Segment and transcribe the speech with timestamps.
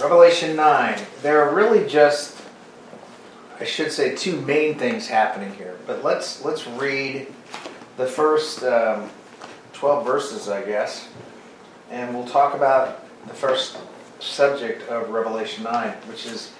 [0.00, 0.96] Revelation 9.
[1.22, 2.40] There are really just,
[3.58, 5.76] I should say, two main things happening here.
[5.88, 7.26] But let's let's read
[7.96, 9.10] the first um,
[9.72, 11.08] 12 verses, I guess,
[11.90, 13.78] and we'll talk about the first
[14.20, 16.52] subject of Revelation 9, which is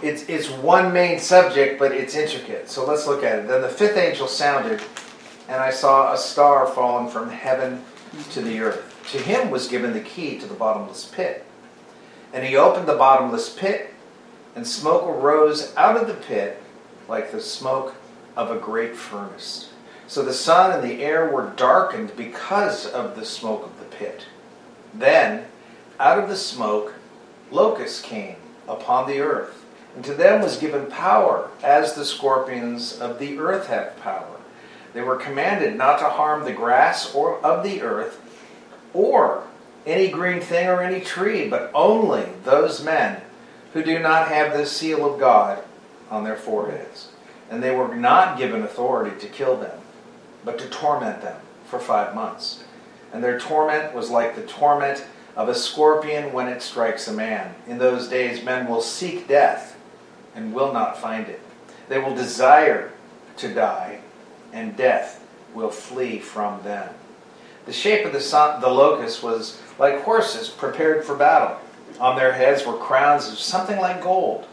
[0.00, 2.70] it's it's one main subject, but it's intricate.
[2.70, 3.48] So let's look at it.
[3.48, 4.80] Then the fifth angel sounded,
[5.48, 7.84] and I saw a star fallen from heaven
[8.30, 8.90] to the earth.
[9.10, 11.44] To him was given the key to the bottomless pit.
[12.34, 13.94] And he opened the bottomless pit,
[14.56, 16.60] and smoke arose out of the pit
[17.08, 17.94] like the smoke
[18.36, 19.70] of a great furnace.
[20.08, 24.26] So the sun and the air were darkened because of the smoke of the pit.
[24.92, 25.44] Then,
[26.00, 26.94] out of the smoke,
[27.52, 29.64] locusts came upon the earth,
[29.94, 34.40] and to them was given power, as the scorpions of the earth have power.
[34.92, 38.20] They were commanded not to harm the grass or of the earth,
[38.92, 39.44] or
[39.86, 43.20] any green thing or any tree, but only those men
[43.72, 45.62] who do not have the seal of God
[46.10, 47.08] on their foreheads.
[47.50, 49.78] And they were not given authority to kill them,
[50.44, 52.64] but to torment them for five months.
[53.12, 55.04] And their torment was like the torment
[55.36, 57.54] of a scorpion when it strikes a man.
[57.66, 59.76] In those days, men will seek death
[60.34, 61.40] and will not find it.
[61.88, 62.92] They will desire
[63.36, 64.00] to die,
[64.52, 66.94] and death will flee from them.
[67.66, 71.58] The shape of the, sun, the locust was like horses prepared for battle.
[72.00, 74.46] On their heads were crowns of something like gold,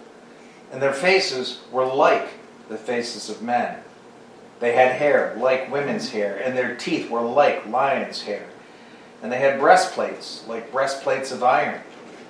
[0.71, 2.27] and their faces were like
[2.69, 3.79] the faces of men.
[4.59, 8.45] They had hair like women's hair, and their teeth were like lions' hair.
[9.23, 11.81] And they had breastplates like breastplates of iron.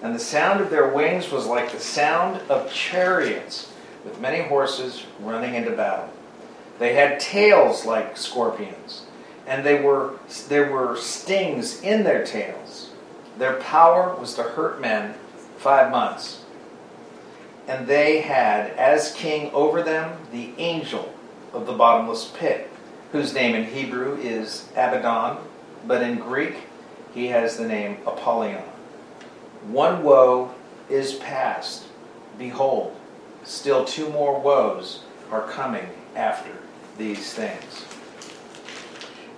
[0.02, 3.72] And the sound of their wings was like the sound of chariots
[4.04, 6.10] with many horses running into battle.
[6.80, 9.04] They had tails like scorpions,
[9.52, 10.14] and they were,
[10.48, 12.92] there were stings in their tails.
[13.38, 15.14] Their power was to hurt men
[15.58, 16.46] five months.
[17.68, 21.14] And they had as king over them the angel
[21.52, 22.70] of the bottomless pit,
[23.12, 25.44] whose name in Hebrew is Abaddon,
[25.86, 26.56] but in Greek
[27.14, 28.64] he has the name Apollyon.
[29.68, 30.56] One woe
[30.90, 31.88] is past.
[32.38, 32.96] Behold,
[33.44, 36.54] still two more woes are coming after
[36.98, 37.91] these things.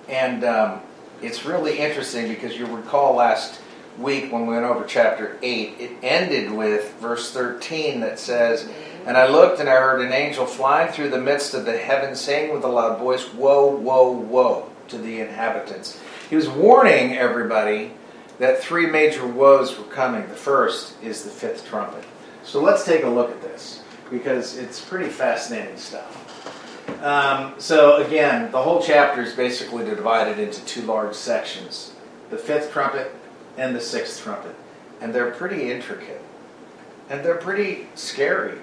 [0.07, 0.81] And um,
[1.21, 3.61] it's really interesting because you recall last
[3.97, 8.69] week when we went over chapter 8, it ended with verse 13 that says,
[9.05, 12.19] And I looked and I heard an angel flying through the midst of the heavens,
[12.19, 15.99] saying with a loud voice, Woe, woe, woe to the inhabitants.
[16.29, 17.91] He was warning everybody
[18.39, 20.27] that three major woes were coming.
[20.27, 22.03] The first is the fifth trumpet.
[22.43, 26.22] So let's take a look at this because it's pretty fascinating stuff.
[27.03, 31.93] Um, so again, the whole chapter is basically divided into two large sections:
[32.29, 33.13] the fifth trumpet
[33.57, 34.55] and the sixth trumpet,
[35.01, 36.21] and they're pretty intricate,
[37.09, 38.57] and they're pretty scary,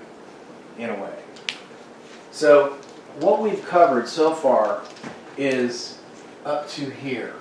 [0.78, 1.19] in a way.
[2.31, 2.78] So
[3.19, 4.84] what we've covered so far
[5.37, 5.99] is
[6.47, 7.34] up to here.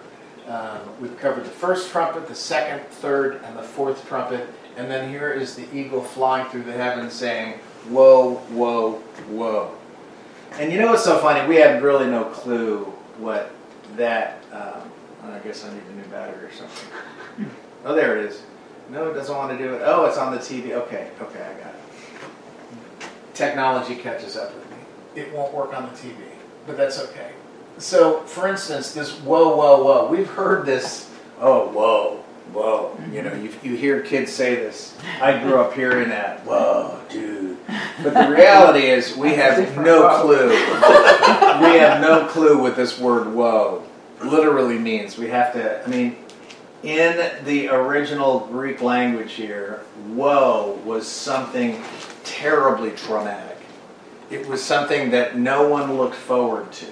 [0.48, 5.10] Um, we've covered the first trumpet, the second, third, and the fourth trumpet, and then
[5.10, 7.54] here is the eagle flying through the heavens saying,
[7.88, 8.96] "Whoa, whoa,
[9.30, 9.79] whoa."
[10.54, 11.48] And you know what's so funny?
[11.48, 12.86] We had really no clue
[13.18, 13.52] what
[13.96, 14.44] that.
[14.52, 14.92] Um,
[15.32, 16.90] I guess I need a new battery or something.
[17.86, 18.42] Oh, there it is.
[18.90, 19.82] No, it doesn't want to do it.
[19.86, 20.72] Oh, it's on the TV.
[20.72, 23.10] Okay, okay, I got it.
[23.34, 24.78] Technology catches up with me.
[25.16, 26.16] It won't work on the TV,
[26.66, 27.32] but that's okay.
[27.78, 30.08] So, for instance, this whoa, whoa, whoa.
[30.08, 31.10] We've heard this.
[31.40, 32.18] Oh, whoa,
[32.52, 33.00] whoa.
[33.14, 34.98] You know, you, you hear kids say this.
[35.22, 36.46] I grew up hearing that.
[36.46, 37.58] Whoa, dude.
[38.04, 40.50] But the reality is, we have no clue.
[40.50, 43.84] we have no clue what this word "whoa"
[44.24, 45.18] literally means.
[45.18, 45.84] We have to.
[45.84, 46.18] I mean,
[46.84, 51.82] in the original Greek language here, "woe" was something
[52.24, 53.58] terribly traumatic.
[54.30, 56.86] It was something that no one looked forward to.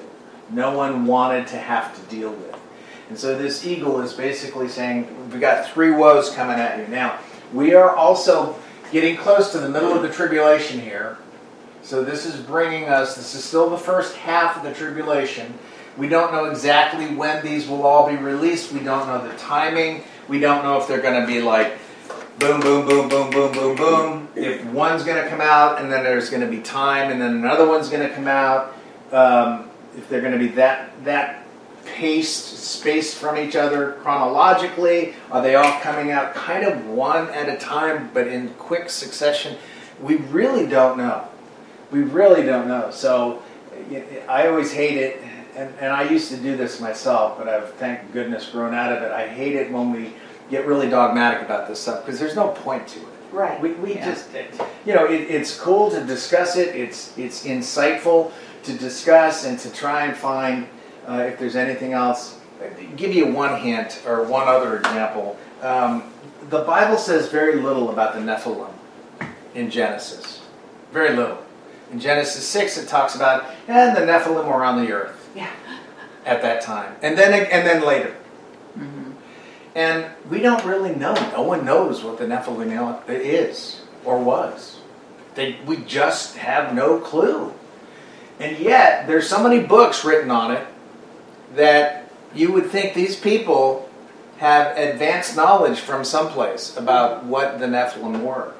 [0.49, 2.57] No one wanted to have to deal with.
[3.09, 6.87] And so this eagle is basically saying, we've got three woes coming at you.
[6.87, 7.19] Now,
[7.53, 8.55] we are also
[8.91, 11.17] getting close to the middle of the tribulation here.
[11.81, 15.53] So this is bringing us, this is still the first half of the tribulation.
[15.97, 18.71] We don't know exactly when these will all be released.
[18.71, 20.03] We don't know the timing.
[20.27, 21.77] We don't know if they're going to be like
[22.39, 24.27] boom, boom, boom, boom, boom, boom, boom.
[24.35, 27.33] If one's going to come out and then there's going to be time and then
[27.33, 28.75] another one's going to come out.
[29.11, 31.46] Um, if they're going to be that that
[32.01, 35.15] paced, spaced from each other chronologically?
[35.31, 39.57] Are they all coming out kind of one at a time, but in quick succession?
[40.01, 41.27] We really don't know.
[41.91, 42.91] We really don't know.
[42.91, 43.41] So
[44.29, 45.21] I always hate it,
[45.55, 49.01] and, and I used to do this myself, but I've, thank goodness, grown out of
[49.01, 49.11] it.
[49.11, 50.13] I hate it when we
[50.51, 53.07] get really dogmatic about this stuff because there's no point to it.
[53.31, 53.59] Right.
[53.59, 54.11] We, we Yeah.
[54.11, 54.29] just,
[54.85, 56.75] you know, it, it's cool to discuss it.
[56.75, 58.31] It's it's insightful
[58.63, 60.67] to discuss and to try and find
[61.07, 62.39] uh, if there's anything else.
[62.95, 65.37] Give you one hint or one other example.
[65.61, 66.11] Um,
[66.49, 68.73] the Bible says very little about the Nephilim
[69.53, 70.41] in Genesis.
[70.91, 71.37] Very little.
[71.91, 75.49] In Genesis six, it talks about and the Nephilim were on the earth Yeah.
[76.25, 78.15] at that time, and then and then later.
[78.77, 79.13] Mhm.
[79.75, 81.13] And we don't really know.
[81.31, 84.77] No one knows what the Nephilim is or was.
[85.35, 87.53] They, we just have no clue.
[88.39, 90.65] And yet, there's so many books written on it
[91.55, 93.89] that you would think these people
[94.37, 98.53] have advanced knowledge from someplace about what the Nephilim were.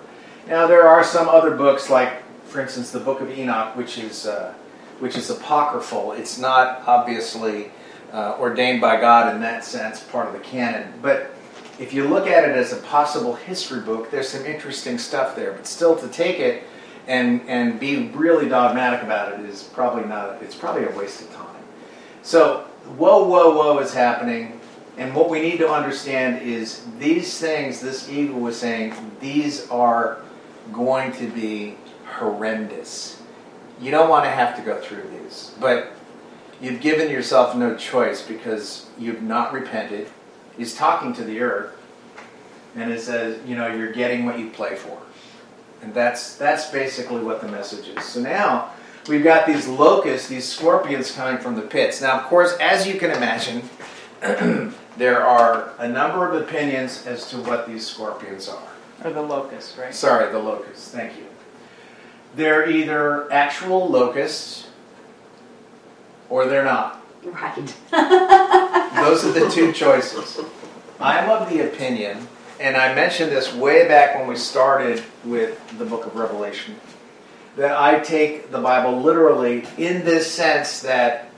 [0.48, 4.26] Now, there are some other books, like, for instance, the Book of Enoch, which is
[4.26, 4.54] uh,
[5.00, 6.14] which is apocryphal.
[6.14, 7.72] It's not obviously
[8.12, 10.94] uh, ordained by God in that sense, part of the canon.
[11.02, 11.36] But
[11.80, 15.52] if you look at it as a possible history book, there's some interesting stuff there.
[15.52, 16.64] But still, to take it
[17.08, 20.42] and and be really dogmatic about it is probably not.
[20.42, 21.46] It's probably a waste of time.
[22.24, 24.60] So, whoa, whoa, whoa is happening.
[24.98, 30.20] And what we need to understand is these things, this eagle was saying, these are
[30.74, 33.22] going to be horrendous.
[33.80, 35.54] You don't want to have to go through these.
[35.60, 35.92] But
[36.60, 40.08] you've given yourself no choice because you've not repented.
[40.58, 41.76] He's talking to the earth.
[42.76, 44.98] And it says, you know, you're getting what you play for.
[45.82, 48.04] And that's that's basically what the message is.
[48.04, 48.72] So now
[49.08, 52.02] we've got these locusts, these scorpions coming from the pits.
[52.02, 53.64] Now, of course, as you can imagine,
[54.98, 58.68] there are a number of opinions as to what these scorpions are.
[59.04, 59.94] Or the locusts, right?
[59.94, 60.90] Sorry, the locusts.
[60.90, 61.26] Thank you.
[62.36, 64.68] They're either actual locusts
[66.30, 67.04] or they're not.
[67.24, 67.56] Right.
[68.96, 70.40] Those are the two choices.
[71.00, 72.28] I'm of the opinion,
[72.60, 76.76] and I mentioned this way back when we started with the book of Revelation,
[77.58, 81.30] that I take the Bible literally in this sense that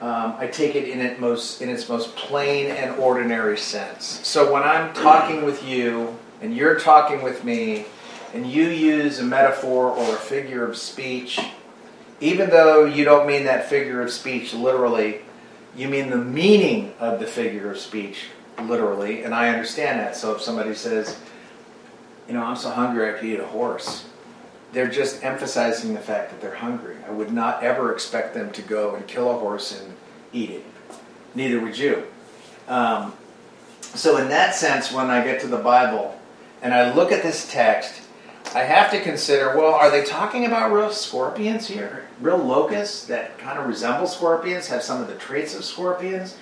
[0.00, 4.20] um, I take it in its most in its most plain and ordinary sense.
[4.26, 7.84] So when I'm talking with you and you're talking with me,
[8.32, 11.40] and you use a metaphor or a figure of speech,
[12.20, 15.20] even though you don't mean that figure of speech literally,
[15.76, 18.26] you mean the meaning of the figure of speech
[18.62, 20.16] literally, and I understand that.
[20.16, 21.18] So if somebody says,
[22.28, 24.06] you know, I'm so hungry I could eat a horse,
[24.72, 26.96] they're just emphasizing the fact that they're hungry.
[27.06, 29.94] I would not ever expect them to go and kill a horse and
[30.32, 30.64] eat it.
[31.34, 32.04] Neither would you.
[32.68, 33.14] Um,
[33.80, 36.18] so, in that sense, when I get to the Bible
[36.62, 38.02] and I look at this text,
[38.54, 42.06] I have to consider well, are they talking about real scorpions here?
[42.20, 46.36] Real locusts that kind of resemble scorpions, have some of the traits of scorpions?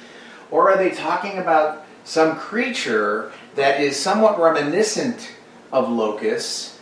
[0.50, 5.30] Or are they talking about some creature that is somewhat reminiscent
[5.72, 6.77] of locusts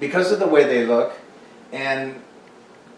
[0.00, 1.18] because of the way they look?
[1.72, 2.22] And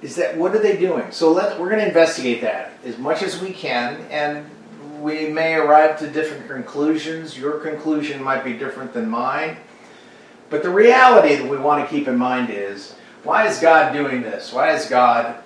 [0.02, 1.10] is that what are they doing?
[1.12, 4.48] So let we're going to investigate that as much as we can, and
[5.00, 7.38] we may arrive to different conclusions.
[7.38, 9.56] Your conclusion might be different than mine.
[10.48, 14.22] But the reality that we want to keep in mind is why is God doing
[14.22, 14.52] this?
[14.52, 15.42] Why is God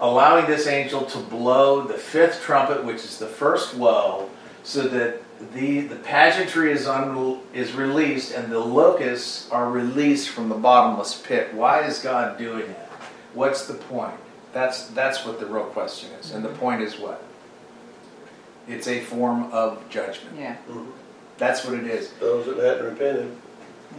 [0.00, 4.30] allowing this angel to blow the fifth trumpet, which is the first woe,
[4.62, 5.22] so that
[5.54, 11.20] the, the pageantry is, un, is released and the locusts are released from the bottomless
[11.20, 11.52] pit?
[11.54, 12.78] Why is God doing it?
[13.34, 14.14] What's the point?
[14.52, 16.32] That's, that's what the real question is.
[16.32, 16.58] And the mm-hmm.
[16.58, 17.22] point is what?
[18.66, 20.36] It's a form of judgment.
[20.38, 20.56] Yeah.
[20.68, 20.90] Mm-hmm.
[21.38, 22.12] That's what it is.
[22.14, 23.36] Those that hadn't repented.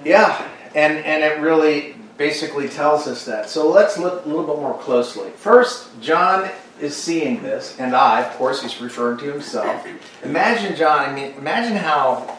[0.04, 3.50] Yeah, and and it really basically tells us that.
[3.50, 5.30] So let's look a little bit more closely.
[5.32, 9.86] First, John is seeing this, and I, of course, he's referring to himself.
[10.24, 11.10] Imagine John.
[11.10, 12.38] I mean, imagine how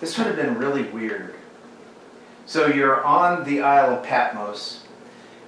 [0.00, 1.34] this would have been really weird.
[2.46, 4.84] So you're on the Isle of Patmos,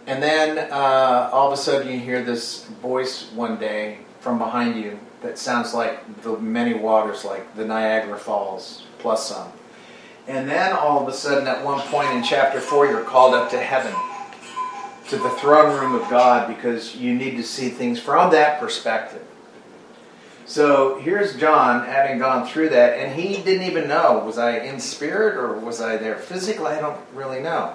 [0.07, 4.81] and then uh, all of a sudden you hear this voice one day from behind
[4.81, 9.53] you that sounds like the many waters, like the Niagara Falls plus some.
[10.29, 13.51] And then all of a sudden, at one point in chapter 4, you're called up
[13.51, 13.95] to heaven,
[15.09, 19.23] to the throne room of God, because you need to see things from that perspective.
[20.47, 24.81] So here's John having gone through that, and he didn't even know was I in
[24.81, 26.67] spirit or was I there physically?
[26.67, 27.75] I don't really know.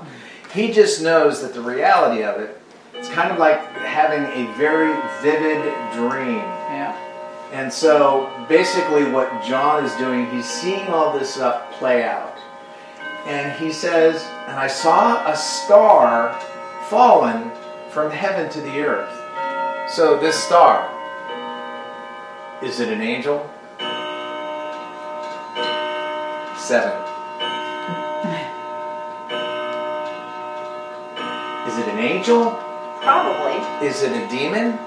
[0.54, 2.62] He just knows that the reality of it,
[2.94, 5.62] it's kind of like having a very vivid
[5.94, 6.38] dream.
[6.38, 6.96] Yeah.
[7.52, 12.37] And so basically, what John is doing, he's seeing all this stuff play out.
[13.28, 16.40] And he says, And I saw a star
[16.90, 17.52] fallen
[17.92, 19.14] from heaven to the earth.
[19.92, 20.90] So, this star,
[22.64, 23.50] is it an angel?
[26.58, 26.92] Seven.
[31.68, 32.52] Is it an angel?
[33.02, 33.86] Probably.
[33.86, 34.80] Is it a demon?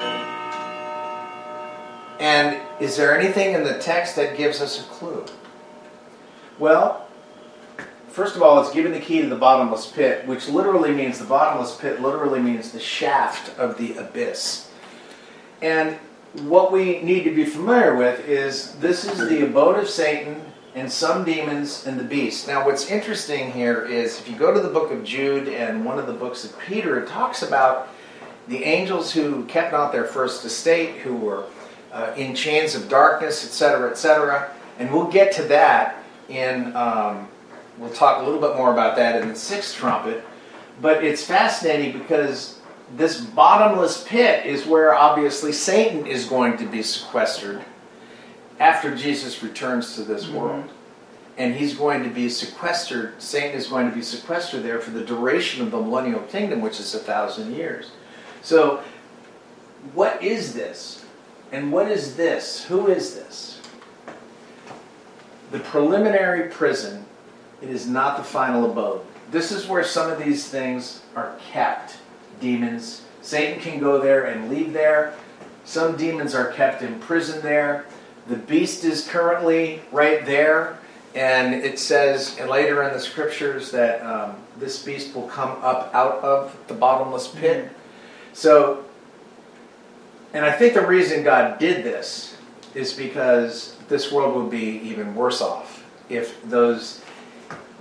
[2.18, 5.26] And is there anything in the text that gives us a clue?
[6.58, 7.06] Well,
[8.20, 11.24] first of all, it's given the key to the bottomless pit, which literally means the
[11.24, 14.70] bottomless pit literally means the shaft of the abyss.
[15.62, 15.96] And
[16.42, 20.38] what we need to be familiar with is this is the abode of Satan
[20.74, 22.46] and some demons and the beast.
[22.46, 25.98] Now, what's interesting here is if you go to the book of Jude and one
[25.98, 27.88] of the books of Peter, it talks about
[28.48, 31.44] the angels who kept not their first estate, who were
[31.90, 34.52] uh, in chains of darkness, etc., etc.
[34.78, 37.26] And we'll get to that in, um,
[37.80, 40.22] we'll talk a little bit more about that in the sixth trumpet.
[40.80, 42.60] But it's fascinating because
[42.96, 47.64] this bottomless pit is where obviously Satan is going to be sequestered
[48.58, 50.36] after Jesus returns to this mm-hmm.
[50.36, 50.70] world.
[51.38, 55.02] And he's going to be sequestered, Satan is going to be sequestered there for the
[55.02, 57.92] duration of the millennial kingdom, which is a thousand years.
[58.42, 58.82] So,
[59.94, 61.06] what is this?
[61.50, 62.64] And what is this?
[62.64, 63.60] Who is this?
[65.50, 67.06] The preliminary prison,
[67.62, 69.02] it is not the final abode.
[69.30, 71.96] This is where some of these things are kept.
[72.40, 73.02] Demons.
[73.22, 75.14] Satan can go there and leave there.
[75.64, 77.86] Some demons are kept in prison there.
[78.28, 80.78] The beast is currently right there.
[81.14, 85.92] And it says and later in the scriptures that um, this beast will come up
[85.92, 87.64] out of the bottomless pit.
[87.64, 87.74] Mm-hmm.
[88.32, 88.84] So
[90.32, 92.36] and I think the reason God did this
[92.74, 96.99] is because this world would be even worse off if those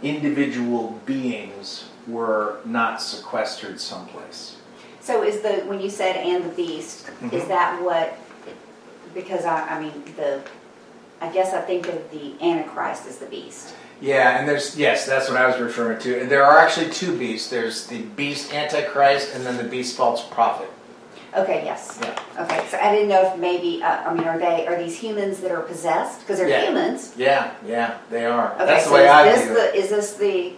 [0.02, 4.58] individual beings were not sequestered someplace.
[5.02, 7.36] So is the when you said and the beast, mm-hmm.
[7.36, 8.18] is that what
[9.14, 10.42] because I, I mean the
[11.22, 13.74] I guess I think of the Antichrist as the beast.
[14.02, 16.22] Yeah, and there's yes, that's what I was referring to.
[16.22, 17.50] And there are actually two beasts.
[17.50, 20.70] There's the beast Antichrist and then the beast false prophet.
[21.36, 22.00] Okay, yes.
[22.02, 22.20] Yeah.
[22.44, 25.40] Okay, so I didn't know if maybe, uh, I mean, are they, are these humans
[25.42, 26.22] that are possessed?
[26.22, 26.66] Because they're Yeah.
[26.68, 27.14] humans.
[27.16, 28.54] Yeah, yeah, they are.
[28.56, 29.76] Okay, That's the so way is I this view the, it.
[29.76, 30.54] is this the,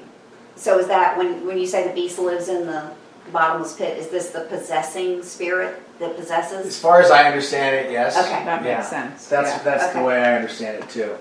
[0.55, 2.83] so is that when, when you say the beast lives in the
[3.33, 6.65] bottomless pit, is this the possessing spirit that possesses?
[6.67, 8.17] As far as I understand it, yes.
[8.17, 8.45] Okay.
[8.45, 8.77] That Yeah.
[8.77, 9.27] makes sense.
[9.27, 9.63] That's yeah.
[9.63, 11.15] that's the way I understand it too.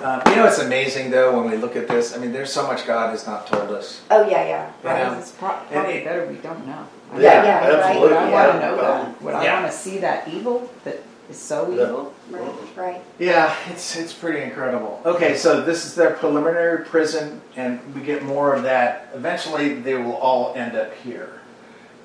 [0.00, 2.14] Um, you know, it's amazing though when we look at this.
[2.14, 4.02] I mean, there's so much God has not told us.
[4.10, 4.98] Oh, yeah, yeah, right.
[4.98, 5.18] Yeah.
[5.18, 6.86] It's pro- probably better we don't know.
[7.14, 7.74] I Yeah, mean, yeah, right.
[7.74, 8.08] absolutely.
[8.08, 8.46] Would I Yeah.
[8.48, 9.22] want to know that?
[9.22, 9.60] Would I Yeah.
[9.60, 11.72] want to see that evil that is so No.
[11.82, 12.12] evil?
[12.30, 13.00] Right, right.
[13.18, 15.00] Yeah, it's it's pretty incredible.
[15.06, 19.08] Okay, so this is their preliminary prison, and we get more of that.
[19.14, 21.28] Eventually, they will all end up here.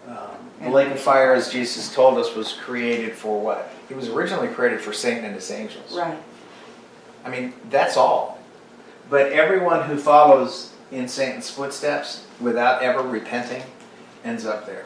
[0.07, 0.15] Um,
[0.61, 3.71] the lake of fire, as Jesus told us, was created for what?
[3.89, 5.97] It was originally created for Satan and his angels.
[5.97, 6.17] Right.
[7.25, 8.37] I mean, that's all.
[9.09, 13.63] But everyone who follows in Satan's footsteps without ever repenting
[14.23, 14.85] ends up there.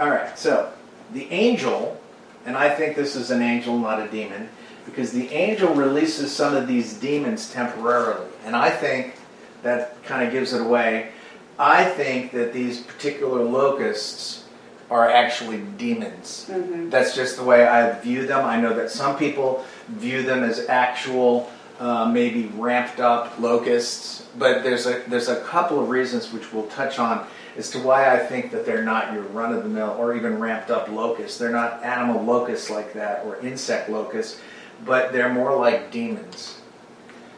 [0.00, 0.72] All right, so
[1.12, 2.00] the angel,
[2.44, 4.48] and I think this is an angel, not a demon,
[4.84, 8.26] because the angel releases some of these demons temporarily.
[8.44, 9.14] And I think
[9.62, 11.10] that kind of gives it away.
[11.58, 14.44] I think that these particular locusts
[14.90, 16.46] are actually demons.
[16.50, 16.90] Mm-hmm.
[16.90, 18.44] That's just the way I view them.
[18.44, 24.26] I know that some people view them as actual uh, maybe ramped up locusts.
[24.38, 28.12] But there's a there's a couple of reasons which we'll touch on as to why
[28.14, 31.38] I think that they're not your run of the mill or even ramped up locusts.
[31.38, 34.40] They're not animal locusts like that or insect locusts,
[34.84, 36.60] but they're more like demons.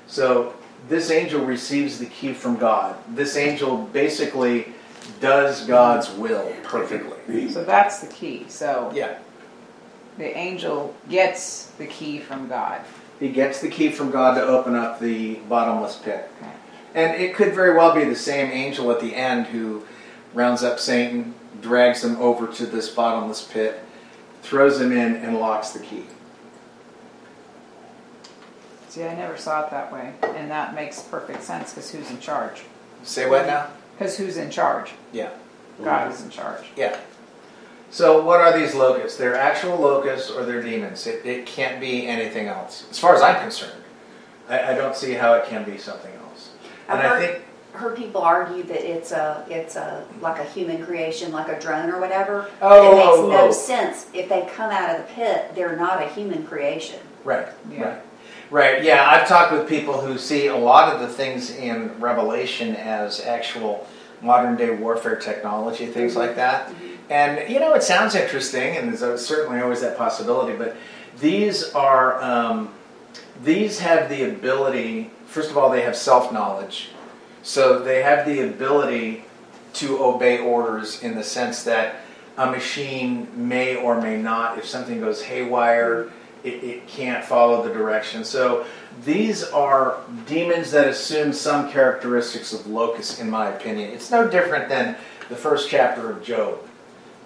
[0.06, 0.54] So
[0.88, 2.96] this angel receives the key from God.
[3.14, 4.72] This angel basically
[5.20, 7.50] does God's will perfectly.
[7.50, 8.46] So that's the key.
[8.48, 9.14] So Yeah.
[10.18, 12.80] the angel gets the key from God.
[13.20, 16.30] He gets the key from God to open up the bottomless pit.
[16.40, 16.50] Okay.
[16.94, 19.82] And it could very well be the same angel at the end who
[20.36, 23.82] rounds up Satan, drags him over to this bottomless pit,
[24.42, 26.04] throws him in, and locks the key.
[28.88, 32.20] See, I never saw it that way, and that makes perfect sense because who's in
[32.20, 32.62] charge?
[33.02, 33.68] Say what now?
[33.96, 34.92] Because who's in charge?
[35.10, 35.30] Yeah.
[35.82, 36.64] God is in charge.
[36.76, 36.98] Yeah.
[37.90, 39.16] So, what are these locusts?
[39.16, 41.06] They're actual locusts or they're demons.
[41.06, 42.86] It, it can't be anything else.
[42.90, 43.82] As far as I'm concerned,
[44.48, 46.50] I, I don't see how it can be something else.
[46.88, 47.45] And I've I heard, think,
[47.76, 51.90] heard people argue that it's a it's a like a human creation, like a drone
[51.90, 52.50] or whatever.
[52.60, 53.52] Oh, it makes oh, no oh.
[53.52, 55.52] sense if they come out of the pit.
[55.54, 57.00] They're not a human creation.
[57.24, 57.84] right, Yeah.
[57.84, 58.02] right.
[58.48, 62.76] Right, yeah, I've talked with people who see a lot of the things in Revelation
[62.76, 63.88] as actual
[64.22, 66.72] modern day warfare technology, things like that.
[67.10, 70.76] And, you know, it sounds interesting, and there's certainly always that possibility, but
[71.18, 72.72] these are, um,
[73.42, 76.90] these have the ability, first of all, they have self knowledge.
[77.46, 79.24] So they have the ability
[79.74, 82.00] to obey orders in the sense that
[82.36, 86.10] a machine may or may not, if something goes haywire,
[86.42, 88.24] it, it can't follow the direction.
[88.24, 88.66] So
[89.04, 93.90] these are demons that assume some characteristics of locusts, in my opinion.
[93.90, 94.96] It's no different than
[95.28, 96.58] the first chapter of Job.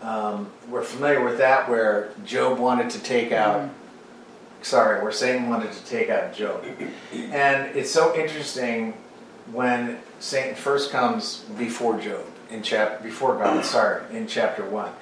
[0.03, 3.71] Um, we're familiar with that, where Job wanted to take out,
[4.61, 6.62] sorry, where Satan wanted to take out Job.
[7.15, 8.93] And it's so interesting
[9.52, 14.92] when Satan first comes before Job in chapter before God, sorry, in chapter one.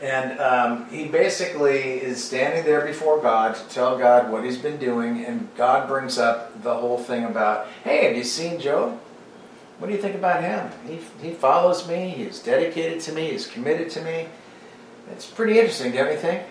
[0.00, 4.76] And um, he basically is standing there before God to tell God what he's been
[4.76, 9.00] doing, and God brings up the whole thing about, hey, have you seen Job?
[9.78, 10.70] What do you think about him?
[10.86, 14.28] He, he follows me, he's dedicated to me, he's committed to me.
[15.10, 16.44] It's pretty interesting, don't you think?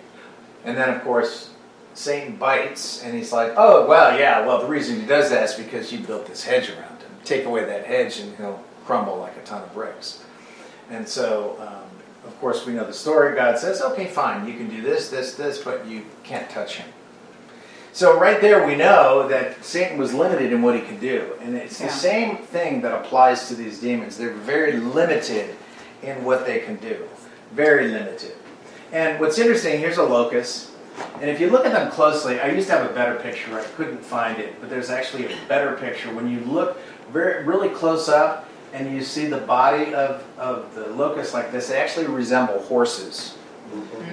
[0.65, 1.51] And then, of course,
[1.93, 5.55] Satan bites, and he's like, oh, well, yeah, well, the reason he does that is
[5.55, 6.86] because you built this hedge around.
[7.27, 10.23] Take away that hedge, and he'll crumble like a ton of bricks.
[10.89, 11.89] And so, um,
[12.25, 13.35] of course, we know the story.
[13.35, 16.87] God says, okay, fine, you can do this, this, this, but you can't touch him.
[17.91, 21.33] So, right there, we know that Satan was limited in what he could do.
[21.41, 21.87] And it's Yeah.
[21.87, 24.17] the same thing that applies to these demons.
[24.17, 25.53] They're very limited
[26.01, 27.09] in what they can do,
[27.51, 28.35] very limited.
[28.93, 30.69] And what's interesting, here's a locust.
[31.19, 33.59] And if you look at them closely, I used to have a better picture.
[33.59, 36.13] I couldn't find it, but there's actually a better picture.
[36.13, 36.79] When you look
[37.11, 41.69] very, really close up and you see the body of, of the locust like this,
[41.69, 43.35] they actually resemble horses.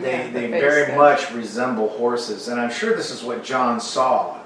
[0.01, 0.97] They, Yeah, they the very does.
[0.97, 4.39] much resemble horses, and I'm sure this is what John saw.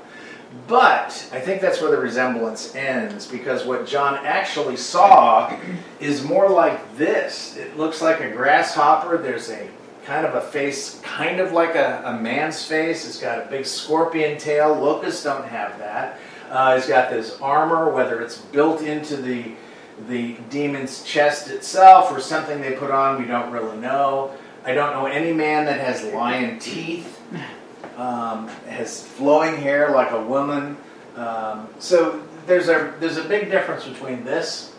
[0.67, 5.55] But I think that's where the resemblance ends because what John actually saw
[6.01, 7.57] is more like this.
[7.57, 9.19] It looks like a grasshopper.
[9.19, 9.69] There's a
[10.07, 13.07] kind of a face, kind of like a, a man's face.
[13.07, 14.75] It's got a big scorpion tail.
[14.75, 16.19] Locusts don't have that.
[16.49, 19.53] Uh, it's got this armor, whether it's built into the
[20.07, 24.33] the demon's chest itself or something they put on, we don't really know.
[24.65, 27.21] I don't know any man that has lion teeth,
[27.97, 30.77] um, has flowing hair like a woman.
[31.17, 34.75] Um, so there's a there's a big difference between this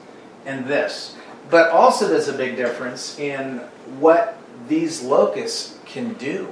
[0.46, 1.16] and this,
[1.50, 3.58] but also there's a big difference in
[4.00, 6.48] what these locusts can do.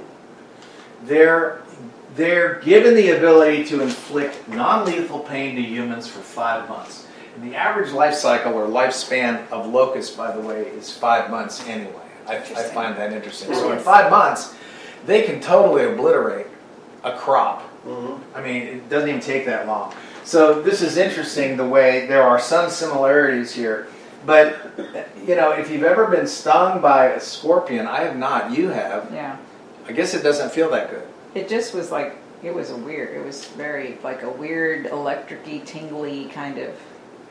[1.04, 1.62] They're
[2.18, 7.06] they're given the ability to inflict non-lethal pain to humans for five months.
[7.36, 11.64] And the average life cycle or lifespan of locusts, by the way, is five months
[11.68, 11.94] anyway.
[12.26, 13.54] I, I find that interesting.
[13.54, 14.56] So in five months,
[15.06, 16.48] they can totally obliterate
[17.04, 17.62] a crop.
[17.86, 18.36] Mm-hmm.
[18.36, 19.94] I mean, it doesn't even take that long.
[20.24, 23.86] So this is interesting the way there are some similarities here.
[24.26, 24.58] But,
[25.24, 29.08] you know, if you've ever been stung by a scorpion, I have not, you have,
[29.12, 29.36] Yeah.
[29.86, 31.06] I guess it doesn't feel that good.
[31.38, 35.64] It just was like, it was a weird, it was very, like a weird electricy,
[35.64, 36.74] tingly kind of.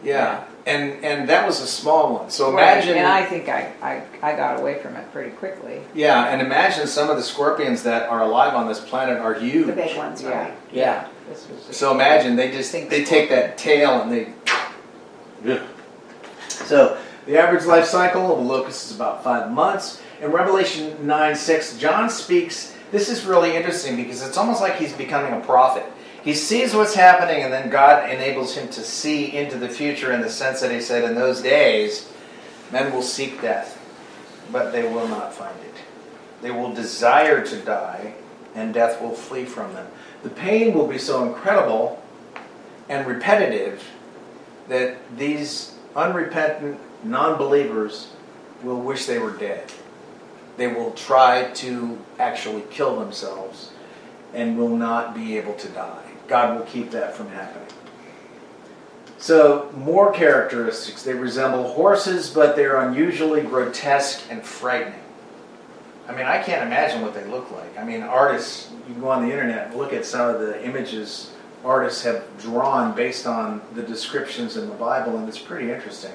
[0.03, 0.43] Yeah.
[0.67, 2.29] And and that was a small one.
[2.29, 5.81] So Right, imagine And I think I, I, I got away from it pretty quickly.
[5.95, 9.67] Yeah, and imagine some of the scorpions that are alive on this planet are huge.
[9.67, 10.29] The big ones, Yeah.
[10.29, 10.53] right?
[10.71, 11.07] Yeah.
[11.27, 11.79] This was just.
[11.79, 14.33] So imagine they just Think they take that tail and they.
[15.43, 15.65] Yeah.
[16.47, 20.01] So the average life cycle of a locust is about five months.
[20.21, 22.75] In Revelation nine six, John speaks.
[22.91, 25.85] This is really interesting because it's almost like he's becoming a prophet.
[26.23, 30.21] He sees what's happening, and then God enables him to see into the future in
[30.21, 32.09] the sense that he said, "In those days,
[32.71, 33.77] men will seek death,
[34.51, 35.75] but they will not find it.
[36.41, 38.13] They will desire to die,
[38.55, 39.87] and death will flee from them.
[40.23, 42.01] The pain will be so incredible
[42.89, 43.83] and repetitive
[44.67, 48.07] that these unrepentant non believers
[48.63, 49.71] will wish they were dead.
[50.57, 53.71] They will try to actually kill themselves
[54.33, 56.03] and will not be able to die.
[56.27, 57.67] God will keep that from happening.
[59.19, 61.03] So, more characteristics.
[61.03, 64.99] They resemble horses, but they're unusually grotesque and frightening.
[66.07, 67.77] I mean, I can't imagine what they look like.
[67.77, 71.31] I mean, artists, you go on the internet and look at some of the images
[71.65, 76.13] artists have drawn based on the descriptions in the Bible, and it's pretty interesting.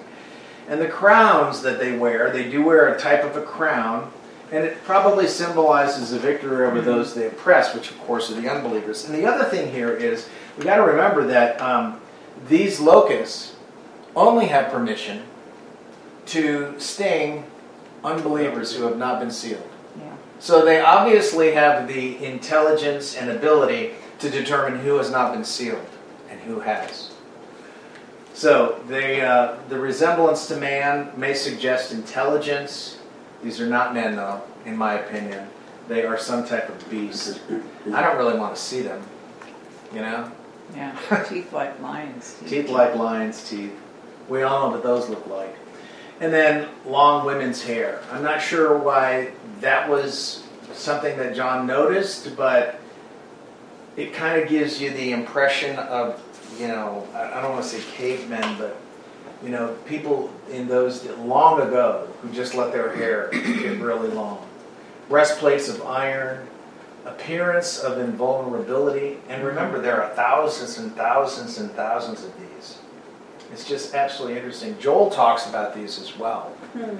[0.68, 4.12] And the crowns that they wear, they do wear a type of a crown,
[4.52, 8.48] and it probably symbolizes the victory over those they oppress, which of course are the
[8.48, 9.06] unbelievers.
[9.06, 12.00] And the other thing here is we got to remember that um,
[12.48, 13.56] these locusts
[14.14, 15.22] only have permission
[16.26, 17.44] to sting
[18.04, 19.68] unbelievers who have not been sealed.
[19.98, 20.14] Yeah.
[20.38, 25.88] So they obviously have the intelligence and ability to determine who has not been sealed
[26.28, 27.10] and who has.
[28.34, 32.98] So they, uh, the resemblance to man may suggest intelligence.
[33.42, 35.48] These are not men, though, in my opinion.
[35.88, 37.40] They are some type of beast.
[37.92, 39.02] I don't really want to see them.
[39.92, 40.31] You know,
[40.74, 40.96] Yeah.
[41.28, 42.37] Teeth like lions.
[42.40, 43.72] teeth teeth like lions' teeth.
[44.28, 45.55] We all know what those look like.
[46.20, 48.00] And then long women's hair.
[48.12, 52.78] I'm not sure why that was something that John noticed, but
[53.96, 56.22] it kind of gives you the impression of,
[56.59, 58.76] you know, I I don't want to say cavemen, but,
[59.42, 64.46] you know, people in those long ago who just let their hair get really long.
[65.09, 66.46] Breastplates of iron,
[67.05, 72.78] appearance of invulnerability, and remember, there are thousands and thousands and thousands of these.
[73.52, 74.76] It's just absolutely interesting.
[74.78, 76.96] Joel talks about these as well, Hmm.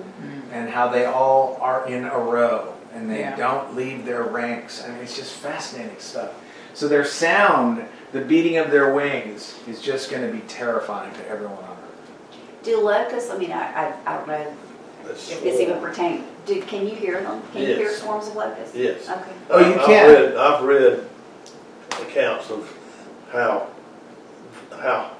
[0.53, 3.37] and how they all are in a row, and they Yeah.
[3.37, 4.83] don't leave their ranks.
[4.85, 6.31] I mean, it's just fascinating stuff.
[6.75, 11.29] So their sound, the beating of their wings, is just going to be terrifying to
[11.31, 11.92] everyone on earth.
[12.63, 14.55] Do locusts, I mean, I, I, I don't know
[15.05, 15.91] That's if this even swarm.
[15.91, 17.43] pertains, do, can you hear them?
[17.53, 18.01] Can you hear Yes.
[18.03, 18.75] swarms of locusts?
[18.75, 19.09] Yes.
[19.09, 19.33] Okay.
[19.51, 20.09] Oh, you I've can?
[20.11, 21.05] read- I've read
[22.01, 22.73] accounts of
[23.33, 23.67] how,
[24.79, 25.13] how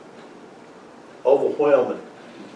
[1.25, 2.01] overwhelming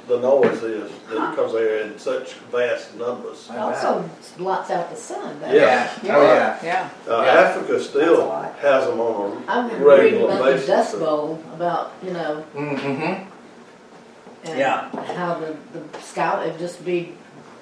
[0.09, 1.31] the noise is, Huh.
[1.33, 3.49] because they're in such vast numbers.
[3.51, 3.85] I It bet.
[3.85, 5.41] also blots out the sun.
[5.41, 5.61] doesn't it?
[5.61, 5.91] Yeah.
[6.05, 6.59] Oh yeah.
[6.63, 6.89] Yeah.
[7.09, 7.29] Uh, Yeah.
[7.33, 8.55] Africa That's a still lot.
[8.61, 9.85] has them on I'm a reading
[10.23, 10.67] regular about the basis.
[10.69, 13.26] Dust Bowl, about, you know, Mm-hmm.
[14.49, 14.89] And Yeah.
[15.15, 17.13] how the, the sky, it'd just be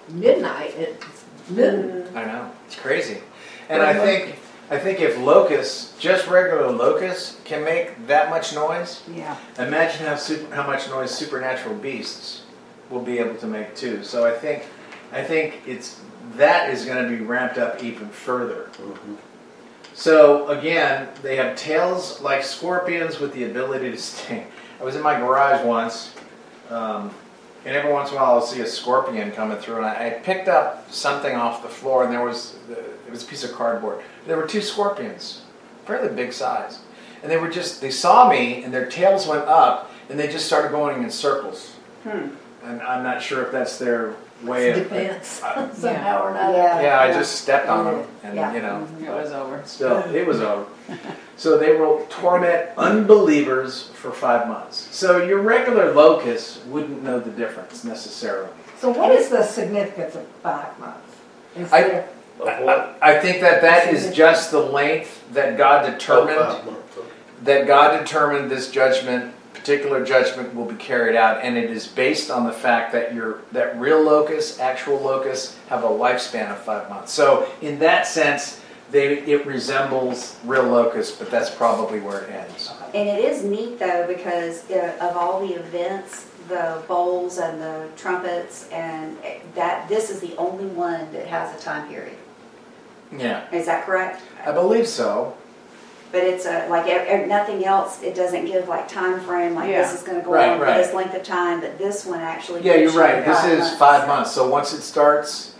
[0.09, 0.93] midnight at
[1.51, 2.05] noon.
[2.05, 2.51] Mm, I know.
[2.67, 3.19] It's crazy.
[3.69, 4.37] And I think
[4.71, 9.37] I think if locusts, just regular locusts, can make that much noise, Yeah.
[9.59, 12.43] imagine how super, how much noise supernatural beasts
[12.89, 14.03] will be able to make too.
[14.05, 14.65] So I think
[15.13, 16.01] I think it's
[16.37, 18.71] that is going to be ramped up even further.
[18.81, 19.17] Mhm.
[19.93, 24.47] So again, they have tails like scorpions with the ability to sting.
[24.81, 26.11] I was in my garage once,
[26.75, 27.11] um,
[27.65, 30.11] and every once in a while I'll see a scorpion coming through, and I, I
[30.11, 34.03] picked up something off the floor, and there was it was a piece of cardboard.
[34.27, 35.43] There were two scorpions,
[35.87, 36.81] fairly big size,
[37.23, 40.47] and they were just they saw me, and their tails went up, and they just
[40.47, 41.73] started going in circles.
[42.03, 42.29] Hmm.
[42.65, 44.77] And I'm not sure if that's their way of.
[44.77, 46.55] Defense, I- somehow or not.
[46.55, 46.81] Yeah.
[46.81, 48.55] yeah, I just stepped on them, and Yeah.
[48.55, 48.89] you know.
[49.01, 49.63] It was over.
[49.65, 50.67] Still, it was over.
[51.37, 54.89] So they will torment unbelievers for five months.
[54.93, 58.51] So your regular locust wouldn't know the difference necessarily.
[58.79, 61.17] So what is the significance of five months?
[61.57, 62.09] Is I- there-
[62.47, 62.95] I.
[63.03, 66.37] I think that that is just the length that God Oh, determined.
[66.39, 66.81] five months.
[67.43, 72.31] That God determined this judgment, particular judgment, will be carried out, and it is based
[72.31, 76.89] on the fact that your that real locusts, actual locusts, have a lifespan of five
[76.91, 77.13] months.
[77.13, 82.73] So in that sense, they it resembles real locusts, but that's probably where it ends.
[82.95, 87.89] And it is neat though, because uh, of all the events, the bowls and the
[87.97, 89.17] trumpets, and
[89.55, 92.17] that, this is the only one that has a time period.
[93.17, 94.23] Yeah, Is that correct?
[94.45, 95.37] I believe so.
[96.11, 99.69] But it's a, like, ev- ev- nothing else, it doesn't give like time frame, like
[99.69, 102.63] this is gonna go Right, on for this length of time, but this one actually.
[102.63, 103.25] Yeah, you're right.
[103.25, 103.77] This is months.
[103.79, 104.33] five months.
[104.33, 105.54] So once it starts,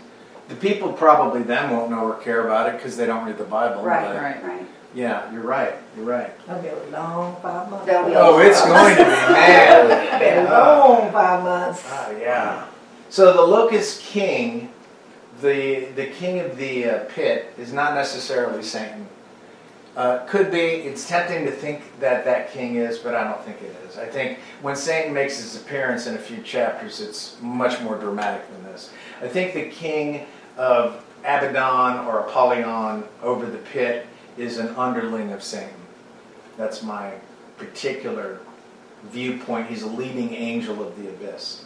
[0.47, 3.43] the people probably then won't know or care about it because they don't read the
[3.43, 3.81] Bible.
[3.83, 4.43] Right, but Right.
[4.43, 4.67] right.
[4.93, 5.73] Yeah, you're right.
[5.97, 6.31] You're right.
[6.47, 7.85] That'll be a long five months.
[7.85, 10.19] Be a Oh, it's going to be, man.
[10.19, 11.83] Be a long five months.
[11.89, 12.65] Ah, yeah.
[13.09, 14.69] So the locust king,
[15.41, 19.07] the the king of the uh, pit, is not necessarily Satan.
[19.97, 20.59] Uh, could be.
[20.59, 23.97] It's tempting to think that that king is, but I don't think it is.
[23.97, 28.49] I think when Satan makes his appearance in a few chapters, it's much more dramatic
[28.51, 28.91] than this.
[29.21, 30.25] I think the king
[30.57, 35.73] of Abaddon or Apollyon over the pit is an underling of Satan.
[36.57, 37.13] That's my
[37.57, 38.39] particular
[39.03, 39.67] viewpoint.
[39.67, 41.65] He's a leading angel of the abyss.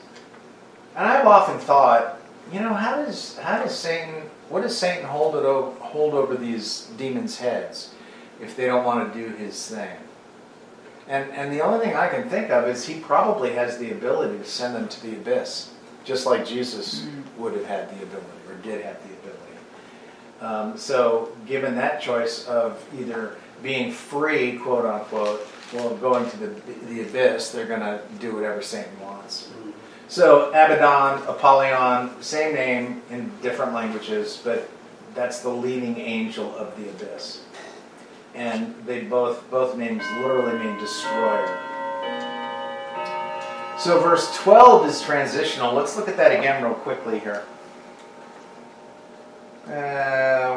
[0.96, 2.20] And I've often thought,
[2.52, 6.90] you know, how does how does Satan what does Satan hold it hold over these
[6.98, 7.94] demons' heads
[8.42, 9.98] if they don't want to do his thing?
[11.08, 14.40] And and the only thing I can think of is he probably has the ability
[14.40, 15.72] to send them to the abyss,
[16.04, 17.08] just like Jesus
[17.38, 19.40] would have had the ability or did have the ability.
[20.42, 26.48] Um, so, given that choice of either being free, quote unquote, or going to the
[26.88, 29.50] the abyss, they're going to do whatever Satan wants.
[30.08, 34.68] So Abaddon, Apollyon, same name in different languages, but
[35.14, 37.44] that's the leading angel of the abyss.
[38.34, 41.69] And they both both names literally mean destroyer.
[43.80, 45.74] So verse 12 is transitional.
[45.74, 47.46] Let's look at that again real quickly here.
[49.66, 49.70] Uh,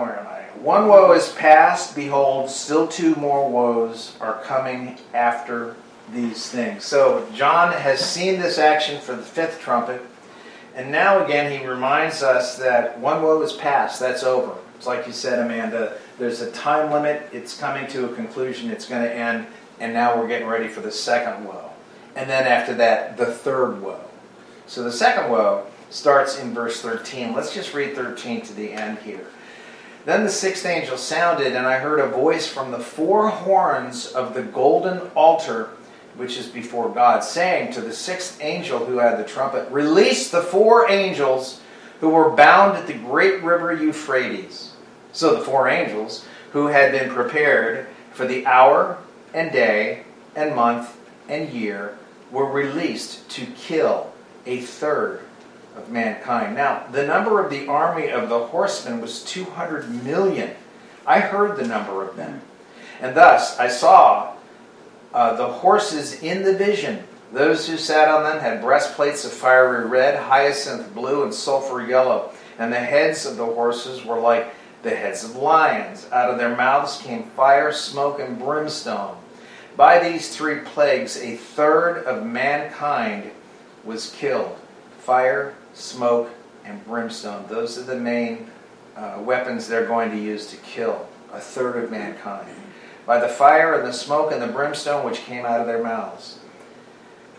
[0.01, 0.43] where am I?
[0.59, 5.77] One woe is past, behold, still two more woes are coming after
[6.13, 6.85] these things.
[6.85, 10.03] So John has seen this action for the fifth trumpet,
[10.75, 14.57] and now again he reminds us that one woe is past, that's over.
[14.77, 18.87] It's like you said, Amanda, there's a time limit, it's coming to a conclusion, it's
[18.89, 19.47] going to end,
[19.79, 21.72] and now we're getting ready for the second woe.
[22.15, 24.01] And then after that, the third woe.
[24.67, 27.35] So the second woe starts in verse 13.
[27.35, 29.27] Let's just read 13 to the end here.
[30.05, 34.35] Then the sixth angel sounded, and I heard a voice from the four horns of
[34.35, 35.71] the golden altar
[36.17, 40.43] which is before God, saying to the sixth angel who had the trumpet, Release the
[40.43, 41.61] four angels
[42.01, 44.73] who were bound at the great river Euphrates.
[45.13, 48.99] So the four angels who had been prepared for the hour
[49.33, 50.03] and day
[50.37, 50.97] and month
[51.29, 51.97] and year
[52.33, 54.13] were released to kill
[54.47, 55.21] a third
[55.77, 56.57] of mankind.
[56.57, 60.51] Now, the number of the army of the horsemen was 200 million.
[61.07, 62.41] I heard the number of them.
[63.01, 64.35] And thus I saw
[65.13, 67.05] uh, the horses in the vision.
[67.33, 72.33] Those who sat on them had breastplates of fiery red, hyacinth blue, and sulfur yellow.
[72.59, 76.07] And the heads of the horses were like the heads of lions.
[76.13, 79.17] Out of their mouths came fire, smoke, and brimstone.
[79.77, 83.31] By these three plagues, a third of mankind
[83.85, 84.59] was killed
[84.99, 86.31] fire, smoke,
[86.65, 87.45] and brimstone.
[87.49, 88.51] Those are the main
[88.97, 92.49] uh, weapons they're going to use to kill a third of mankind
[93.07, 96.39] by the fire and the smoke and the brimstone which came out of their mouths.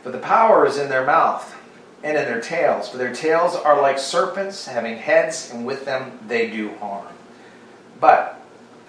[0.02, 1.56] For the power is in their mouth
[2.04, 6.20] and in their tails, for their tails are like serpents, having heads, and with them
[6.28, 7.08] they do harm.
[8.02, 8.42] But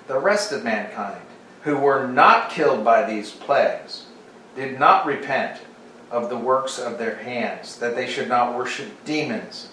[0.08, 1.22] the rest of mankind,
[1.64, 4.06] who were not killed by these plagues,
[4.54, 5.60] did not repent
[6.10, 9.68] of the works of their hands, that they should not worship demons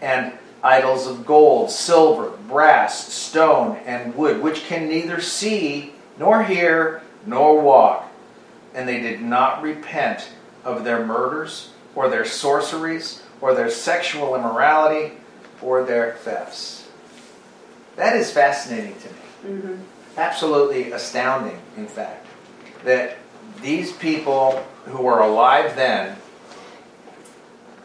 [0.00, 7.02] and idols of gold, silver, brass, stone, and wood, which can neither see nor hear,
[7.26, 8.10] nor walk.
[8.74, 10.28] And they did not repent
[10.64, 15.14] of their murders, or their sorceries, or their sexual immorality,
[15.62, 16.88] or their thefts.
[17.96, 19.56] That is fascinating to me.
[19.56, 19.82] Mm-hmm.
[20.20, 22.26] Absolutely astounding, in fact,
[22.84, 23.16] that
[23.62, 26.14] these people who were alive then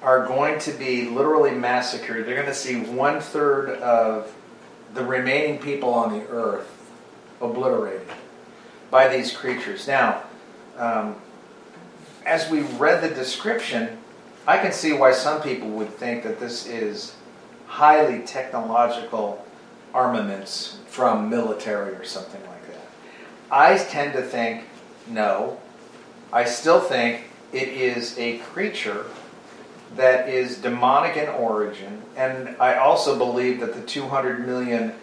[0.01, 2.25] are going to be literally massacred.
[2.25, 4.35] They're going to see one third of
[4.93, 6.69] the remaining people on the earth
[7.39, 8.05] obliterated
[8.91, 9.87] by these creatures.
[9.87, 10.23] Now,
[10.75, 11.15] um,
[12.25, 13.97] as we read the description,
[14.45, 17.15] I can see why some people would think that this is
[17.65, 19.45] highly technological
[19.95, 22.87] armaments from military or something like that.
[23.49, 24.65] I tend to think
[25.07, 25.59] no.
[26.33, 29.05] I still think it is a creature
[29.95, 34.93] that is demonic in origin, and I also believe that the 200 million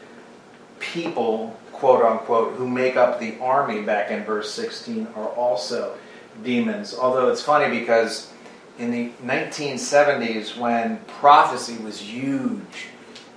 [0.78, 5.96] people quote unquote, who make up the army back in verse 16 are also
[6.44, 6.94] demons.
[6.94, 8.32] Although it's funny because
[8.78, 12.86] in the 1970s, when prophecy was huge,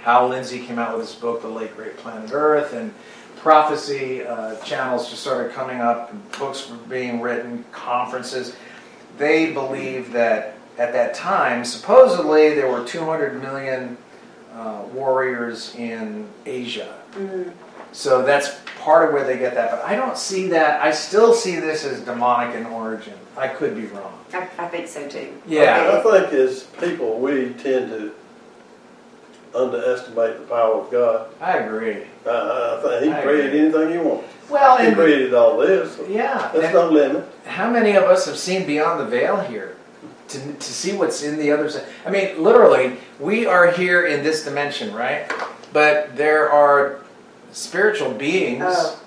[0.06, 2.94] Hal Lindsey came out with his book, The Late Great Planet Earth, and
[3.38, 8.56] prophecy uh, channels just started coming up, and books were being written, conferences.
[9.18, 13.98] They believed that at that time, supposedly, there were 200 million
[14.54, 17.00] uh, warriors in Asia.
[17.14, 17.50] Mm-hmm.
[17.92, 19.72] So that's part of where they get that.
[19.72, 20.84] But I don't see that.
[20.84, 23.18] I still see this as demonic in origin.
[23.36, 24.24] I could be wrong.
[24.34, 25.34] I, I think so too.
[25.48, 26.00] Yeah.
[26.00, 28.14] I think as people, we tend to
[29.56, 31.28] underestimate the power of God.
[31.42, 32.04] I agree.
[32.26, 33.60] I, I think I He created agree.
[33.80, 34.28] anything He wants.
[34.50, 35.96] Well, He and created all this.
[35.96, 36.52] so yeah.
[36.54, 37.26] There's no limit.
[37.46, 39.76] how many of us have seen beyond the veil here
[40.30, 41.86] to, to see what's in the other side?
[42.06, 45.32] I mean, literally, we are here in this dimension, right?
[45.74, 47.00] But there are
[47.52, 49.00] spiritual beings Oh.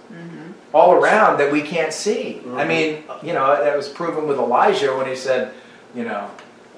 [0.75, 2.41] all around that we can't see.
[2.57, 2.69] I Mhm.
[2.69, 5.51] mean, you know, that was proven with Elijah when he said,
[5.95, 6.27] you know,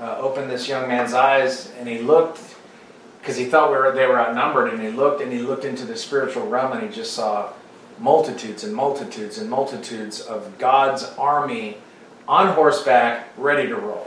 [0.01, 2.39] uh, open this young man's eyes, and he looked
[3.21, 5.85] because he thought we were, they were outnumbered, and he looked and he looked into
[5.85, 7.53] the spiritual realm, and he just saw
[7.99, 11.77] multitudes and multitudes and multitudes of God's army
[12.27, 14.07] on horseback, ready to roll.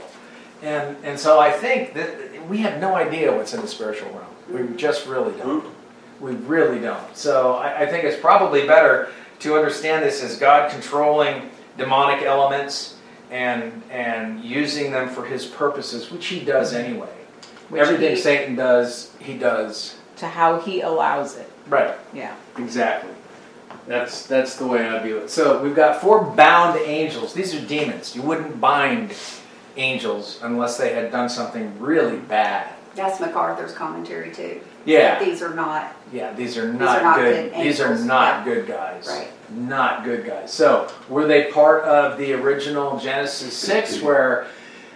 [0.62, 4.70] And and so I think that we have no idea what's in the spiritual realm.
[4.70, 5.60] We just really don't.
[5.60, 6.24] Hmm.
[6.24, 7.16] We really don't.
[7.16, 12.96] So I, I think it's probably better to understand this as God controlling demonic elements
[13.30, 16.78] and and using them for His purposes, which He does hmm.
[16.78, 17.23] anyway.
[17.68, 19.96] Which Everything he- Satan does, He does.
[20.16, 21.50] to how he allows it.
[21.68, 21.94] Right.
[22.12, 22.34] Yeah.
[22.58, 23.10] Exactly.
[23.86, 25.30] That's that's the way I view it.
[25.30, 27.34] So we've got four bound angels.
[27.34, 28.14] These are demons.
[28.16, 29.12] You wouldn't bind
[29.76, 32.68] angels unless they had done something really bad.
[32.94, 34.60] That's MacArthur's commentary too.
[34.84, 35.18] Yeah.
[35.22, 37.52] These are not, Yeah, these are not, These not, are not good.
[37.52, 38.54] good these are not yeah.
[38.54, 39.06] good guys.
[39.08, 39.28] Right.
[39.50, 40.52] Not good guys.
[40.52, 44.46] So, were they part of the original Genesis 6 where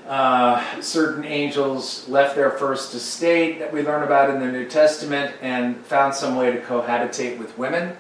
[0.08, 5.34] uh, certain angels left their first estate that we learn about in the New Testament
[5.42, 7.96] and found some way to cohabitate with women?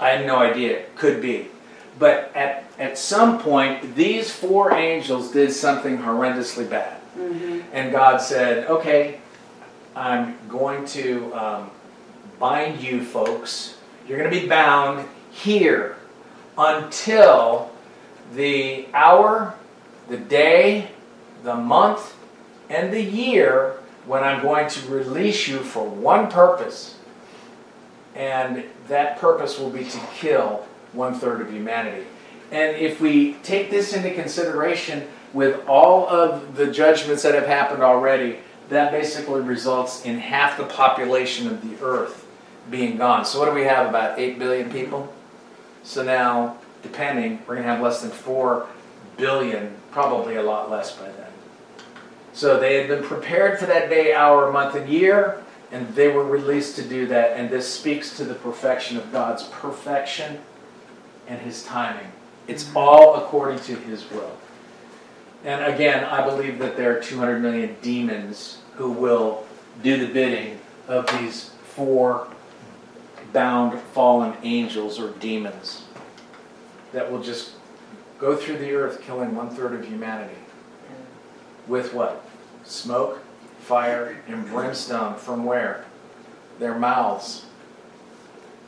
[0.00, 0.84] I have no idea.
[0.96, 1.48] Could be.
[1.98, 6.96] But at, at some point, these four angels did something horrendously bad.
[7.16, 7.62] Mhm.
[7.72, 9.20] And God said, okay,
[9.94, 11.70] I'm going to um,
[12.40, 13.76] bind you folks.
[14.08, 15.96] You're going to be bound here
[16.56, 17.70] until
[18.34, 19.54] the hour,
[20.08, 20.90] the day,
[21.42, 22.16] the month,
[22.68, 26.96] and the year when I'm going to release you for one purpose.
[28.14, 32.06] And that purpose will be to kill one third of humanity.
[32.50, 37.82] And if we take this into consideration with all of the judgments that have happened
[37.82, 38.38] already,
[38.68, 42.26] that basically results in half the population of the earth
[42.70, 43.24] being gone.
[43.24, 43.88] So, what do we have?
[43.88, 45.12] About 8 billion people?
[45.82, 48.66] So, now, depending, we're going to have less than 4
[49.16, 51.30] billion, probably a lot less by then.
[52.32, 56.24] So, they had been prepared for that day, hour, month, and year, and they were
[56.24, 57.36] released to do that.
[57.36, 60.40] And this speaks to the perfection of God's perfection
[61.28, 62.10] and His timing.
[62.48, 62.76] It's mm-hmm.
[62.78, 64.36] all according to His will.
[65.44, 69.44] And again, I believe that there are 200 million demons who will
[69.82, 72.28] do the bidding of these four
[73.32, 75.84] bound fallen angels or demons
[76.92, 77.52] that will just
[78.22, 80.38] go through the earth killing one third of humanity.
[81.66, 82.24] With what?
[82.62, 83.20] Smoke,
[83.58, 85.84] fire, and brimstone from where?
[86.60, 87.46] Their mouths.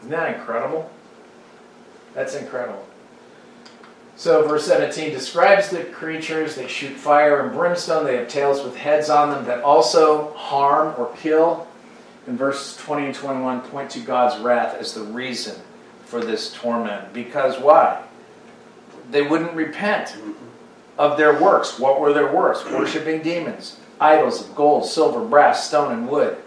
[0.00, 0.90] Isn't that incredible?
[2.14, 2.84] That's incredible.
[4.16, 6.56] So, verse 17 describes the creatures.
[6.56, 8.04] They shoot fire and brimstone.
[8.04, 11.68] They have tails with heads on them that also harm or kill.
[12.26, 15.60] And verses 20 and 21 point to God's wrath as the reason
[16.06, 17.12] for this torment.
[17.12, 18.02] Because why?
[19.10, 20.16] They wouldn't repent
[20.98, 21.78] of their works.
[21.78, 22.64] What were their works?
[22.70, 26.38] Worshipping demons, idols of gold, silver, brass, stone, and wood.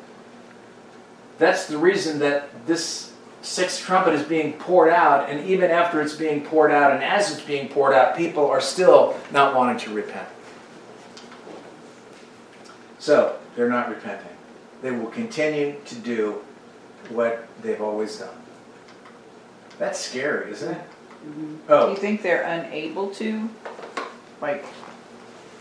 [1.38, 6.16] That's the reason that this sixth trumpet is being poured out, and even after it's
[6.16, 9.94] being poured out, and as it's being poured out, people are still not wanting to
[9.94, 10.28] repent.
[13.00, 14.36] So, they're not repenting.
[14.82, 16.42] They will continue to do
[17.10, 18.36] what they've always done.
[19.80, 20.82] That's scary, isn't it?
[21.26, 21.56] Mm-hmm.
[21.70, 21.80] Oh.
[21.80, 23.50] Do Oh, you think they're unable to?
[24.42, 24.66] Like,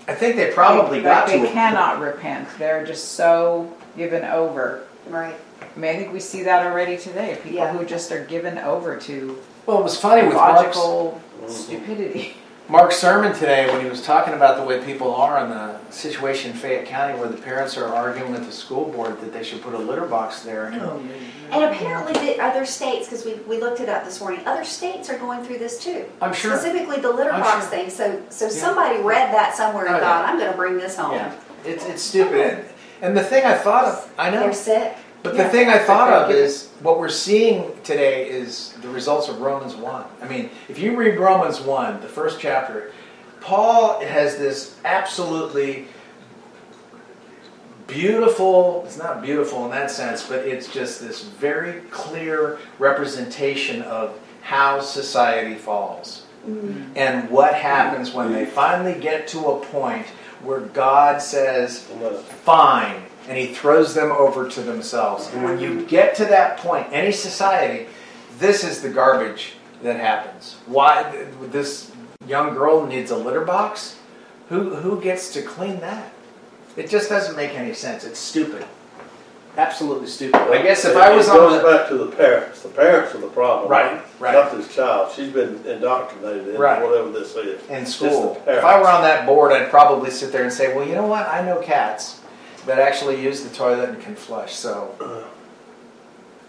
[0.08, 1.38] I think they probably like got to.
[1.38, 2.48] they a- cannot repent.
[2.58, 4.84] They're just so given over.
[5.08, 5.34] Right.
[5.62, 7.38] I mean, I think we see that already today.
[7.42, 7.72] People Yeah.
[7.72, 11.50] who just are given over to Well, it was funny with Mark's, logical mm-hmm.
[11.52, 12.36] stupidity.
[12.68, 16.50] Mark's sermon today when he was talking about the way people are in the situation
[16.50, 19.62] in Fayette County where the parents are arguing with the school board that they should
[19.62, 20.66] put a litter box there.
[20.66, 21.00] And Oh,
[21.52, 25.08] And apparently the other states, because we, we looked it up this morning, other states
[25.10, 26.06] are going through this too.
[26.20, 26.56] I'm sure.
[26.56, 27.70] Specifically the litter I'm box sure.
[27.70, 27.88] thing.
[27.90, 30.04] So so somebody read that somewhere and Oh, yeah.
[30.04, 31.12] thought, I'm going to bring this home.
[31.12, 32.40] Yeah, it's, it's stupid.
[32.40, 32.64] And,
[33.00, 34.96] and the thing I thought of, I know, They're sick.
[35.22, 35.44] But Yeah.
[35.44, 39.74] the thing I thought of is what we're seeing today is the results of Romans
[39.74, 40.04] 1.
[40.22, 42.92] I mean, if you read Romans 1, the first chapter,
[43.40, 45.86] Paul has this absolutely
[47.86, 54.18] beautiful, it's not beautiful in that sense, but it's just this very clear representation of
[54.42, 56.22] how society falls.
[56.94, 60.06] And what happens when they finally get to a point
[60.44, 61.80] where God says,
[62.44, 65.28] fine, and he throws them over to themselves.
[65.32, 67.86] And when you get to that point, any society,
[68.38, 70.56] this is the garbage that happens.
[70.66, 71.90] Why this
[72.26, 73.98] young girl needs a litter box?
[74.48, 76.12] Who who gets to clean that?
[76.76, 78.04] It just doesn't make any sense.
[78.04, 78.64] It's stupid.
[79.56, 80.36] Absolutely stupid.
[80.36, 82.60] I guess if I was it on goes the back to the parents.
[82.60, 83.70] The parents are the problem.
[83.70, 84.34] Right, right.
[84.34, 85.12] Not this child.
[85.12, 86.82] She's been indoctrinated into Right.
[86.82, 87.66] whatever this is.
[87.70, 88.40] in school.
[88.46, 88.62] If.
[88.62, 91.26] I were on that board, I'd probably sit there and say, well, you know what?
[91.28, 92.20] I know cats
[92.66, 94.54] that actually use the toilet and can flush.
[94.54, 95.24] So,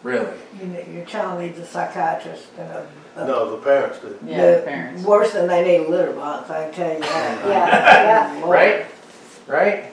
[0.03, 0.27] really.
[0.59, 2.87] You know, your child needs a psychiatrist and a.
[3.15, 4.17] a- No, the parents do.
[4.25, 5.03] Yeah, the- the parents.
[5.03, 7.45] Worse than they need a litter box, I can tell you that.
[7.47, 8.45] Yeah, yeah.
[8.45, 8.85] Right?
[9.47, 9.85] Right?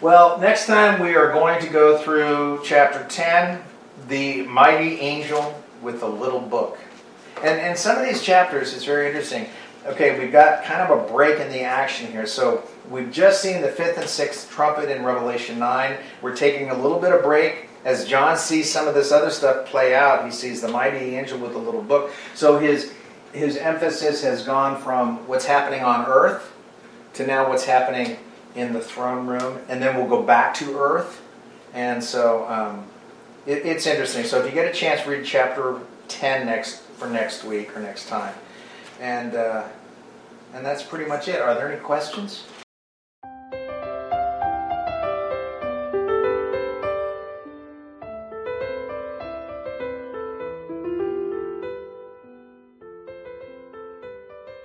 [0.00, 3.60] Well, next time we are going to go through chapter 10,
[4.08, 6.78] the mighty angel with the little book.
[7.42, 9.46] And, and some of these chapters, it's very interesting.
[9.86, 12.26] Okay, we've got kind of a break in the action here.
[12.26, 15.98] So we've just seen the fifth and sixth trumpet in Revelation 9.
[16.22, 17.68] We're taking a little bit of break.
[17.84, 21.38] As John sees some of this other stuff play out, he sees the mighty angel
[21.38, 22.12] with the little book.
[22.34, 22.94] So his,
[23.34, 26.50] his emphasis has gone from what's happening on earth
[27.14, 28.16] to now what's happening
[28.54, 31.20] in the throne room, and then we'll go back to earth.
[31.74, 32.86] And so um,
[33.44, 34.24] it, it's interesting.
[34.24, 38.08] So if you get a chance, read chapter 10 next for next week or next
[38.08, 38.32] time.
[39.00, 39.64] And, uh,
[40.54, 41.40] and that's pretty much it.
[41.40, 42.44] Are there any questions?